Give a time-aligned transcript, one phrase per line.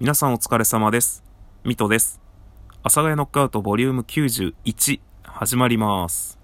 [0.00, 1.22] 皆さんお疲れ様です。
[1.62, 2.22] ミトです。
[2.82, 6.38] 阿佐ヶ谷ノックアウトボリューム91始まります。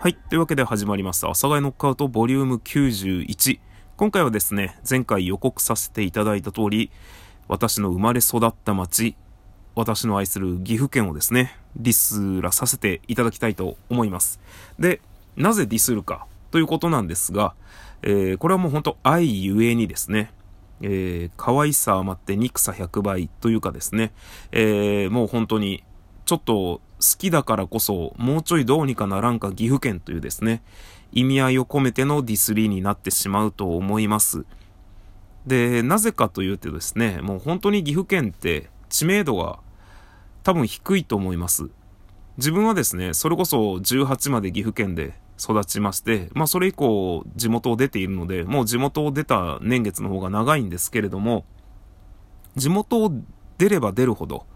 [0.00, 0.14] はい。
[0.14, 1.28] というわけで始まりました。
[1.28, 3.60] 阿佐ヶ谷ノックアウトボリューム91。
[3.96, 6.90] 今回はですね、前回予告させていただいた通り、
[7.46, 9.14] 私の生まれ育った町、
[9.76, 14.40] 私の愛する岐阜県をですね、ディスらさせていただきたいと思います。
[14.76, 15.00] で、
[15.36, 16.26] なぜディスるか
[16.56, 17.54] ということなんですが、
[18.00, 20.32] えーこれはもう本当愛ゆえにですね、
[20.80, 24.14] えー可愛さ余って憎さ100倍というかですね、
[24.52, 25.84] えーもう本当に
[26.24, 26.80] ちょっと好
[27.18, 30.62] きだからこそ、もうちょいどうにかならんか岐阜県というですね、
[31.12, 34.46] 意味合いを込めてのディスリーになってしまうと思います。
[35.46, 39.58] で、なぜかというとですね、もう本当に岐阜県って知名度が
[40.42, 41.68] 多分低いと思います。
[42.38, 51.44] 自分はですね、それこそ18まで岐阜県で育ちまして、まあそれ以降地元を出ているので、もう地元を出た年月の方が長いんですけれども、
[52.56, 53.12] 地元を
[53.58, 54.46] 出れば出るほど、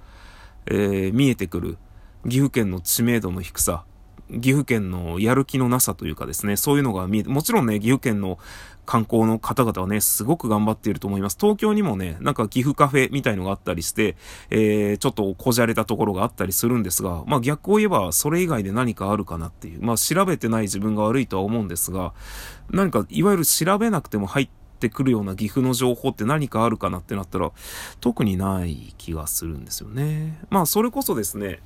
[0.67, 1.79] えー見えてくる
[2.25, 3.85] 岐阜県の知名度の低さ、
[4.33, 8.39] 岐阜県のやる気のなさというかですね、そういうのが見えて、もちろんね、岐阜県の
[8.87, 11.37] 観光の方々はね、すごく頑張っていると思います。
[11.41, 14.17] 東京にもね、なんか岐阜カフェみたいのがあったりして、
[14.51, 22.13] えー、ちょっとこじゃれたところがあったりするんですが、まあ逆を言えばそれ以外で何かあるかなっていう、まあ調べてない自分が悪いとは思うんですが、
[22.71, 24.49] 何かいわゆる調べなくても入っ
[24.81, 27.53] てくるような岐阜の情報って何かあるかなってなったら、
[28.01, 30.41] 特にない気がするんですよね。
[30.51, 31.61] まあそれこそですね、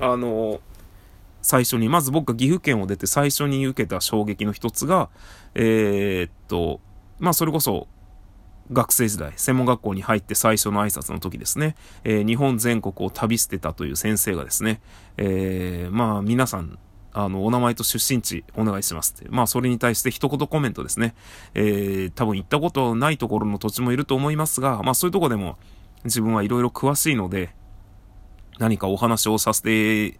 [0.00, 0.60] あの、
[1.42, 5.10] 最初に、まず僕が岐阜県を出て最初に受けた衝撃の一つが、
[5.54, 6.80] えーっと、
[7.18, 7.88] まあそれこそ、
[8.70, 14.80] 学生時代、専門学校に入って最初の挨拶の時ですね、えー日本全国を旅してたという先生がですね、
[15.16, 16.78] えーまあ皆さん、
[17.12, 19.28] あの、お名前と出身地お願いしますって。
[19.28, 21.14] まあそれに対して一言コメントですね。
[21.54, 25.58] えー多分行ったことないところの土地もいると思いますが、まあそういうとこでも
[26.04, 27.54] 自分はいろいろ詳しいので、
[28.58, 30.18] 何かお話をさせて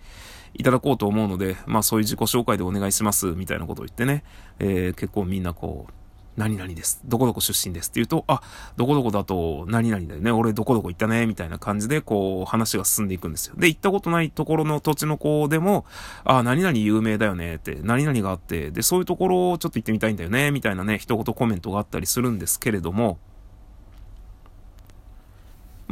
[0.54, 4.24] いただこうと思うので、まあそういう自己紹介でお願いします、みたいなことを言ってね、
[4.58, 5.92] えー結構みんなこう、
[6.36, 7.02] 何々です。
[7.04, 8.40] どこどこ出身ですって言うと、あ、
[8.76, 10.30] どこどこだと何々だよね。
[10.30, 11.26] 俺どこどこ行ったね。
[11.26, 13.54] みたいな感じで、こう、話が進んでいくんですよ。
[13.58, 15.84] で、行ったことないところの土地の子でも、
[16.24, 20.50] あ、何々有名だよねって、何々があって、で、そういうところをちょっと行ってみたいんだよね。
[20.52, 23.18] みたいなね、一言コメントがあったりするんですけれども、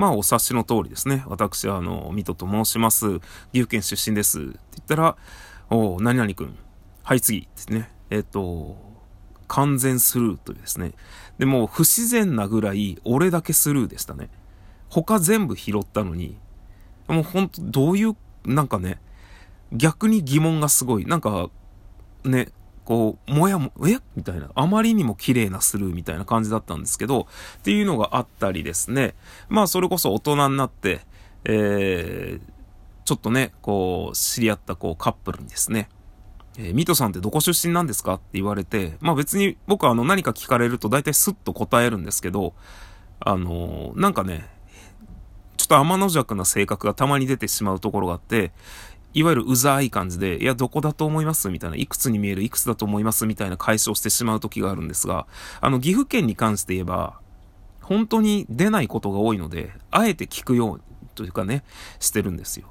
[0.01, 1.25] まあ、お察しの通りですね。
[1.27, 3.21] 私は、あの、水戸と申します。
[3.53, 4.41] 岐阜県出身です。
[4.41, 5.17] って言ったら、
[5.69, 6.57] おう何々くん。
[7.03, 7.41] はい、次。
[7.41, 7.91] ってね。
[8.09, 8.79] えっ、と、
[9.47, 10.93] 完全スルーというですね。
[11.39, 14.31] でも、不自然なぐらい、俺だけスルーでしたね。
[14.89, 16.39] 他全部拾ったのに、
[17.07, 19.03] もうほんと、どういう、なんかね、
[19.71, 21.05] 逆に疑問がすごい。
[21.05, 21.51] なんか、
[22.25, 22.49] ね、
[22.85, 23.99] こう、もやも、え？
[24.17, 24.51] みたいな。
[24.55, 29.15] あまりにも綺麗なスルーみたいな感じだったんですけど、っていうのがあったりですね。
[29.49, 31.01] まあ、それこそ大人になって、
[31.45, 32.41] えー、
[33.05, 35.89] ちょっとね、こう、知り合ったこうカップルにですね、
[36.59, 42.55] えー、ミトさんってどこ出身なんですかって言われて、まあ別に僕はあの何か聞かれると大体スッと答えるんですけど、
[43.21, 44.49] あのーなんかね、
[45.57, 48.53] ちょっと天の弱な性格がたまに出てしまうところがあって、
[49.13, 55.27] いわゆるうざい感じで、いや、どこだと思いますみたいな、いくつに見える、いくつだと思いますみたいな解消してしまう時があるんですが、
[55.61, 57.21] あの、岐阜県に関して言えば、
[57.83, 60.81] 本当に出ないことが多いので、あえて聞くよう
[61.15, 61.65] というかね、
[61.99, 62.69] してるんですよ。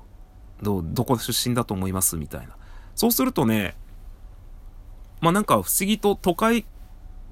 [0.62, 2.56] ど、どこ出身だと思いますみたいな。
[2.96, 3.76] そうするとね、
[5.22, 6.66] まあなんか不思議と都会っ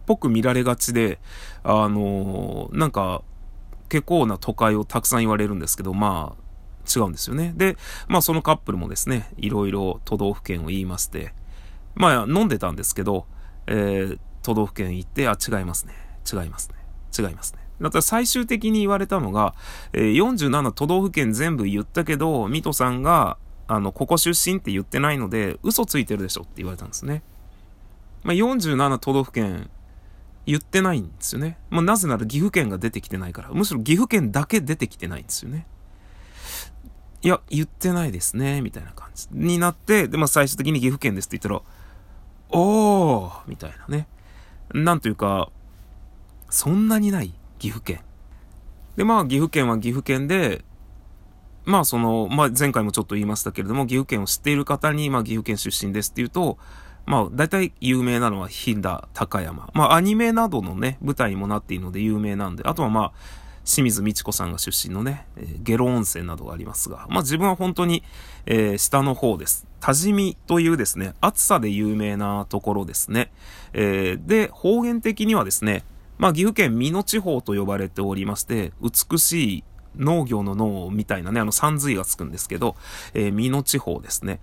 [0.05, 1.19] ぽく見られがちで、
[1.63, 3.21] あのーなんか
[3.89, 6.43] 結構な都会をたくさん言われるんですけど、まあ
[6.95, 7.53] 違うんですよね。
[7.55, 7.77] で、
[8.07, 11.33] まあそのカップルもですね、いろいろ都道府県を言いまして、
[11.95, 13.25] まあ飲んでたんですけど、
[13.67, 15.93] えー都道府県行って、あ、違いますね。
[16.31, 16.75] 違いますね。
[17.17, 17.59] 違いますね。
[17.81, 19.53] だから最終的に言われたのが、
[19.91, 23.37] えー47都道府県全部言ったけど、ミトさんが、
[23.67, 27.23] あの、ここ出身って言ってないので、嘘ついてるでしょって言われたんですね。
[28.23, 29.69] まあ、47都道府県
[30.45, 31.57] 言ってないんですよね。
[31.69, 33.49] まあ、なぜなら岐阜県が出てきてないから。
[33.51, 35.67] むしろ岐阜県だけ出てきてないんですよね。
[37.21, 41.61] いや、言ってないですね、みたいな感じになって、で、まあ、最終的に岐阜県ですって言ったら、
[42.49, 44.07] おーみたいなね。
[44.73, 45.49] なんというか、
[46.49, 48.01] そんなにない岐阜県。
[48.95, 50.63] で、まあ、岐阜県は岐阜県で、
[51.65, 56.57] まあ、その、まあ、前回もちょっと言いましたけれども、岐阜県を知っている方に、まあ、岐阜県出身ですって言うと、
[57.05, 59.69] まあ、大体有名なのは飛騨、高山。
[59.73, 63.11] まあ、アニメなどのね、舞台にもなっているので有名なんで、あとはまあ、
[63.67, 68.01] 清水美智子さんが出身のね、えー、ゲロ温泉などがありますが、まあ自分は本当に、
[68.45, 69.67] えー、下の方です。
[69.81, 73.29] 多治見というですね、暑さで有名なところですね。
[73.73, 75.83] えー、で、方言的にはですね、
[76.17, 79.63] まあ岐阜県美濃地方と呼ばれておりまして、美しい
[79.97, 82.77] 農業の農みたいなね、あの三髄がつくんですけど、
[83.13, 84.39] えー、美濃地方ですね。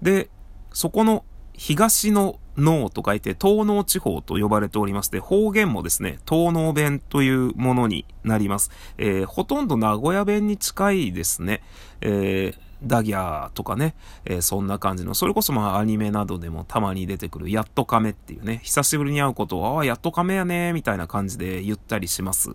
[0.00, 0.30] で、
[0.72, 8.70] そこの東の農と書いて東農地方と呼ばれておりまして、方言もですね、東農弁というものになります。
[8.98, 11.62] えー、ほとんど名古屋弁に近いですね。
[12.00, 13.94] えーダギャーとかね、
[14.24, 22.50] えー、そんな感じの、それこそまあアニメなどでもたまに出てくる、やっと亀っていうね、久しぶりに会うことを、ああ、やっと亀やねみたいな感じで言ったりします。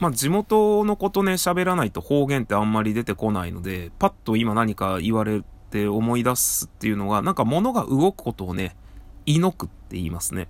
[0.00, 8.74] まあ地元のことね、喋らないと方言ってあんまり出てこないので、パッと今何か言われって思い出すっていうのが、なんか物が動くことをね、
[9.26, 10.48] いのくって言いますね。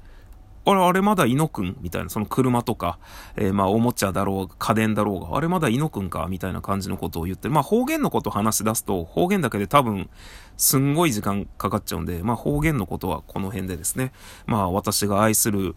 [0.65, 3.01] あれ、あれまだいのくんみたいな、その車とか、
[3.37, 10.09] えー、まあおもちゃだろうが、家電だろうが、あれまだいのくんかみたいな感じのことを言って、まあ方言のことを話し出すと、方言だけで多分、
[10.57, 14.13] すんごい時間かかっちゃうんで、まあ方言のことはこの辺でですね、
[14.47, 15.75] まあ私が愛する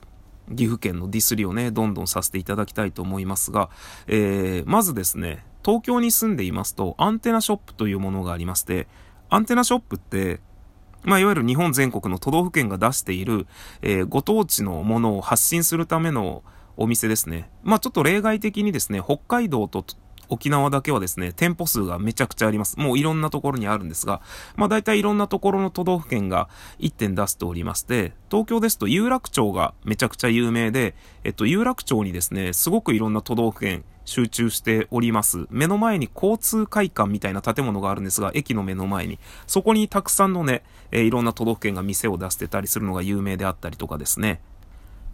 [0.55, 3.69] 岐阜県のディスりをね、どんどんさせていただきたいと思いますが、
[4.05, 8.87] えー、まずですね、東京に住んでいますと、アンテナショップというものがありまして、
[9.31, 10.41] アンテナショップって、
[11.03, 13.47] まあ、いわゆる日本全国の都道府県が出している、
[13.81, 16.43] えー、ご当地のものを発信するための
[16.75, 17.49] お店ですね。
[17.63, 19.85] まあ、ちょっと例外的にですね、北海道と
[20.27, 22.77] 沖縄だけはですね、店舗数がめちゃくちゃあります。
[22.77, 24.21] もういろんなところにあるんですが、
[24.57, 26.49] まあ大体いろんなところの都道府県が
[26.79, 35.47] 1点出しておりまして、東京ですと有楽町がめちゃくちゃ有名で、えっと、有楽町にですね、すごくいろんな都道府県集中しております。
[35.49, 39.19] 目の前に交通会館みたいな建物があるんですが、駅の目の前に。
[39.47, 44.41] そこにたくさんのね、えー、いろんな都道府県が店を出してたりするのが有名であったりとかですね。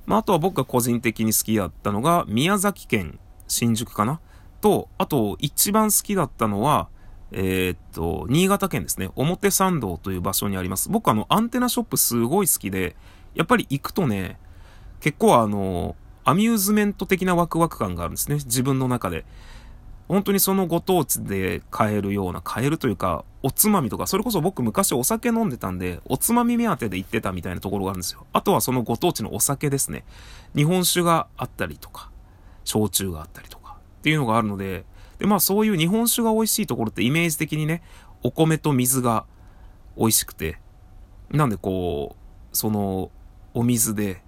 [0.06, 4.19] まあ、あとは僕が個人的に好きだったのが、宮崎県新宿かな？
[4.62, 6.88] と、あと、一番好きだったのは、
[7.31, 9.10] えー、っと、新潟県ですね。
[9.16, 10.89] 表参道という場所にあります。
[10.89, 12.95] 僕あの、アンテナショップすごい好きで、
[13.36, 14.39] やっぱり行くとね、
[15.01, 15.95] 結構あの、
[16.27, 18.35] アミューズメント的なワクワク感があるんですね。
[18.35, 19.24] 自分の中で。
[20.09, 28.25] 本当にそのご当地で買えるような、買えるというか、おつまみとか、それこそ僕昔お酒飲んでたんで、おつまみ目当てで行ってたみたいなところがあるんですよ。
[28.33, 30.03] あとはそのご当地のお酒ですね。
[30.53, 32.12] 日本酒があったりとか、
[32.65, 33.77] 焼酎があったりとか。
[34.00, 34.83] っていうのがあるので、
[35.19, 37.83] で、まあそういう日本酒が美味しいところってイメージ的にね、
[38.21, 39.25] お米と水が
[39.97, 40.59] 美味しくて、
[41.31, 42.18] なんでこ
[42.51, 43.12] う、その、
[43.53, 44.26] お水で、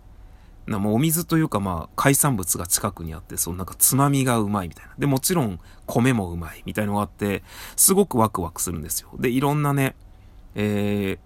[0.67, 4.91] なもうお水というかまあ海産物が近くにあって、そのなんかつまみがうまいみたいな。
[4.97, 7.43] で、もちろん米もうまいみたいのがあって、
[7.75, 9.09] すごくワクワクするんですよ。
[9.17, 9.95] で、いろんなね、
[10.55, 11.19] えー、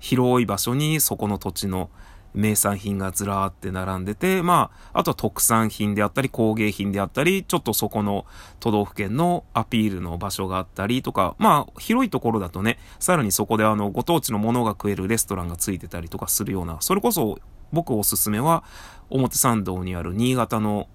[0.00, 1.90] 広い場所にそこの土地の
[2.32, 8.24] 名産品がずらーって並んでて、まあ、あとは特産品であったり、工芸品であったり、ちょっとそこの
[8.60, 17.38] 都道府県のアピールの場所があったりとか、まあ、広いところだとね、さらにそこであの、ご当地のものが食えるレストランがついてたりとかするような、それこそ
[17.72, 18.64] 僕おすすめは、
[19.10, 20.88] 表参道にある新潟の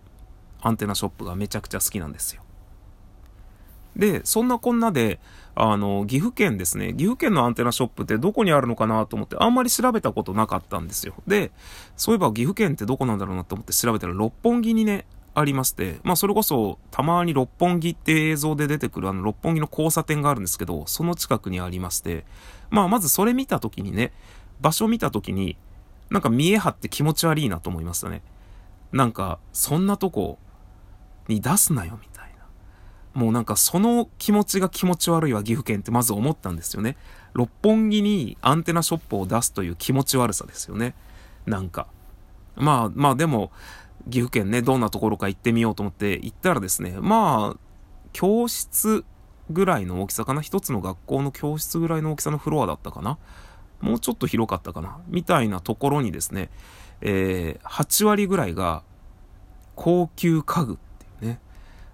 [0.62, 2.42] アンテナショップがめちゃくちゃ好きなんですよ。
[3.95, 5.19] で、そんなこんなで、
[5.56, 6.94] あの、岐阜県ですね。
[6.94, 11.13] 岐阜県のアンテナショップってどこにあるのかなと思って、あんまり調べたことなかったんですよ。
[11.27, 11.51] で、
[11.95, 22.25] そういえば岐阜県ってどこなんだろうなと思って調べたら、六本木にね、ありまして、まあそれこそ、たまに六本木って映像で出てくるあの六本木の交差点があるんですけど、その近くにありまして、
[22.69, 24.13] まあまずそれ見たときにね、
[24.62, 25.57] 場所見たときに、
[26.10, 28.22] なんか見え張って気持ち悪いなと思いましたね。
[28.91, 30.38] なんか、そんなとこ
[31.27, 33.22] に出すなよ、みたいな。
[33.22, 36.98] もうなんかその気持ちが気持ち悪いわ岐阜県ってまず思ったんですよね。
[37.34, 40.96] 六本木にアンテナショップを出すという気持ち悪さですよね。
[41.46, 41.88] なんか。
[42.56, 43.51] まあまあでも、
[44.10, 47.60] 岐阜県ね、どんなところか行ってみようと思って行ったらですね、まあ、
[48.13, 49.03] 教室
[49.50, 50.41] ぐらいの大きさかな？
[50.41, 53.18] 一つの学校の教室ぐらいの大きさのフロアだったかな？
[53.82, 55.00] もうちょっと広かったかな。
[55.08, 56.50] みたいなところにですね、
[57.01, 58.84] えー、8割ぐらいが
[59.75, 60.77] 高級家具っ
[61.20, 61.39] ていうね。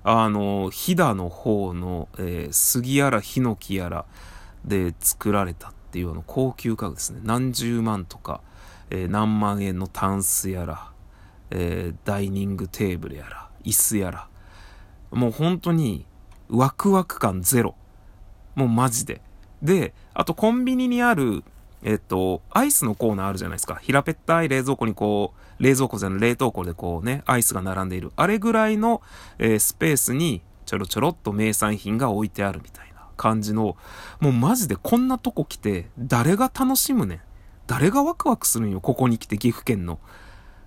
[0.04, 4.06] あの、飛騨の方の、えー、杉やらヒノキやら
[4.66, 7.20] で作られたっていうあの高級家具ですね。
[7.24, 8.42] 何十万とか、
[8.90, 10.92] えー、何万円のタンスやら、
[11.50, 14.28] えー、ダイニングテーブルやら、椅子やら。
[15.12, 16.06] もう本当に
[16.50, 17.76] ワクワク感ゼロ。
[18.56, 19.22] もうマジで。
[19.62, 21.44] で、あとコンビニにある
[21.84, 23.80] えっと、アイスのコーナーあるじゃないですか。
[23.82, 28.12] 平べったい冷蔵庫にこう、冷蔵庫じゃない冷凍庫でこうね、アイスが並んでいる。
[28.16, 29.02] あれぐらいの、
[29.40, 33.76] えー、スペースにちょろちょろっと名産品が置いてあるみたいな感じの、
[34.20, 37.22] もうマジでこんなとこ来て、誰が楽しむねん。
[37.68, 40.00] 誰がワクワクするんよ、ここに来て岐阜県の。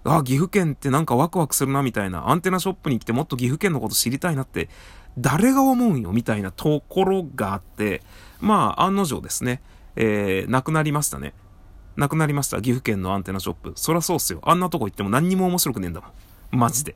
[0.04, 4.68] あ、岐阜県ってなんかワクワクするなみたいな、アンテナショップに来てもっと岐阜県のこと知りたいなって、
[5.16, 8.02] 誰が思うんよみたいなところがあって、
[8.40, 9.62] まあ、案の定ですね、
[9.96, 11.34] えー、なくなりましたね。
[11.96, 12.58] なくなりました。
[12.58, 13.72] 岐阜県のアンテナショップ。
[13.76, 14.40] そりゃそうっすよ。
[14.42, 16.10] あんなとこ行っても何にも面白くねえんだもん。
[16.58, 16.92] マジで。
[16.92, 16.94] っ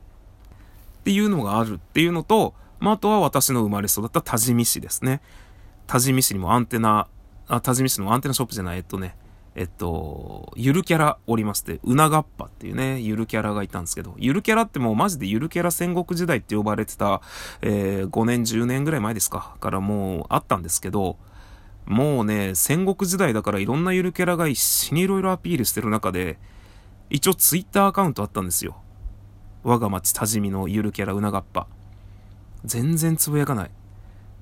[1.03, 5.21] ていうのがあるっていうのと、まあ、あとは私の生まれ育った多治見市ですね。
[5.87, 7.07] 多治見市にもアンテナ、
[7.47, 9.15] あ、多治見市のアンテナショップじゃない、えっとね、
[9.55, 17.21] えっと、ゆるキャラおりまして、うながっぱっていうね、ゆるキャラがいたんですけど、ゆるキャラってもうマジでゆるキャラ戦国時代って呼ばれてた、
[17.61, 21.17] えー、5年、10年ぐらい前ですか、からもうあったんですけど、
[21.89, 26.37] もうね、戦国時代だからいろんなゆるキャラが一死にいろいろアピールしてる中で、
[27.09, 28.77] 一応ツイッターアカウントあったんですよ。
[29.63, 31.65] 我が町多治見のゆるキャラうながっぱ。
[32.63, 33.71] 全然つぶやかない。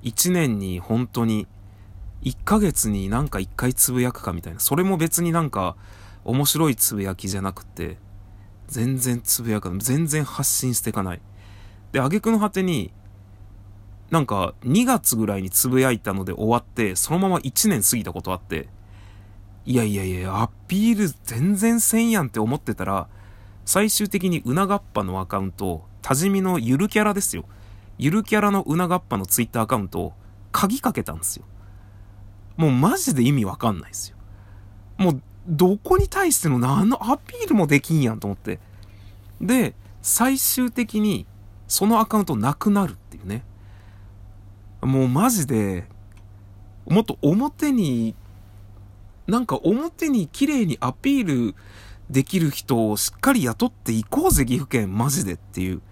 [0.02, 1.46] 一年に本当に、
[2.20, 4.60] 一ヶ月になんか一回つぶやくかみたいな。
[4.60, 5.74] それも別になんか
[6.24, 7.96] 面白いつぶやきじゃなくて、
[8.66, 9.78] 全然つぶやかない。
[9.78, 11.22] 全然発信していかない。
[11.92, 12.92] で、挙句の果てに、
[14.10, 18.68] なんか2月ぐらいにつぶやいたので終わって、そのまま1年過ぎたことあって、
[19.66, 23.08] いやいやいや、アピール全然せんやんって思ってたら、
[23.66, 27.44] 最終的にうながっぱのアカウント、多治見のゆるキャラですよ。
[27.98, 30.12] ゆるキャラのうながっぱのツイッターアカウントを
[30.52, 31.44] 鍵かけたんですよ。
[32.56, 34.16] もうマジで意味わかんないですよ。
[34.96, 38.58] もう、どこに対しての何のアピールもできんやんと思って。
[39.40, 41.26] で、最終的に
[41.66, 42.96] そのアカウントなくなる。
[44.82, 45.86] もうマジで、
[46.86, 48.14] もっと表に、
[49.26, 51.54] なんか表に綺麗にアピール
[52.10, 55.82] できる人をしっかり雇っていこうぜ、岐阜県、マジでっていう。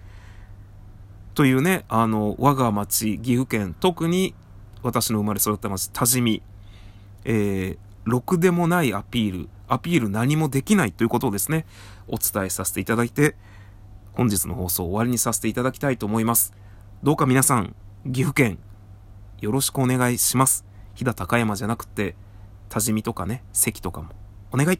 [1.35, 4.33] というね、あの、我が町、岐阜県、特に
[4.81, 6.41] 私の生まれ育った町、多治見、
[7.25, 11.65] えー、ろくでもないアピール、アピール何もできないということをですね、
[12.07, 13.35] お伝えさせていただいて、
[14.13, 16.53] 本日の放送を終わりにさせていただきたいと思います。
[17.03, 17.75] どうか皆さん、
[18.05, 18.57] 岐阜県、
[19.39, 20.65] よろしくお願いします。
[20.95, 22.15] 飛騨高山じゃなくて、
[22.69, 24.09] 多治見とかね、関とかも、
[24.51, 24.79] お願い。